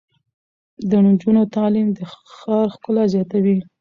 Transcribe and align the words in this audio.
د 0.89 0.91
نجونو 1.05 1.41
تعلیم 1.55 1.87
د 1.97 1.99
ښار 2.35 2.65
ښکلا 2.73 3.03
زیاتوي. 3.13 3.57